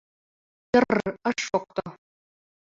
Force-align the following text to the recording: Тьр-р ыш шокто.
Тьр-р 0.71 0.99
ыш 1.29 1.37
шокто. 1.47 1.85